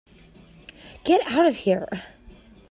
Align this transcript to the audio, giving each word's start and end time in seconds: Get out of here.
Get 1.03 1.21
out 1.31 1.45
of 1.45 1.55
here. 1.57 1.87